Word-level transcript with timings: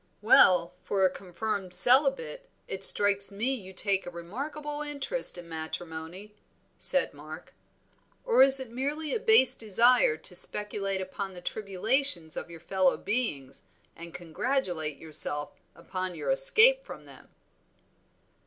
"Well, 0.23 0.73
for 0.81 1.05
a 1.05 1.11
confirmed 1.11 1.75
celibate, 1.75 2.49
it 2.67 2.83
strikes 2.83 3.31
me 3.31 3.53
you 3.53 3.71
take 3.71 4.07
a 4.07 4.09
remarkable 4.09 4.81
interest 4.81 5.37
in 5.37 5.47
matrimony," 5.47 6.33
said 6.79 7.13
Mark. 7.13 7.53
"Or 8.25 8.41
is 8.41 8.59
it 8.59 8.71
merely 8.71 9.13
a 9.13 9.19
base 9.19 9.53
desire 9.53 10.17
to 10.17 10.35
speculate 10.35 11.01
upon 11.01 11.35
the 11.35 11.39
tribulations 11.41 12.35
of 12.35 12.49
your 12.49 12.59
fellow 12.59 12.97
beings, 12.97 13.61
and 13.95 14.11
congratulate 14.11 14.97
yourself 14.97 15.51
upon 15.75 16.15
your 16.15 16.31
escape 16.31 16.83
from 16.83 17.05
them?" 17.05 17.29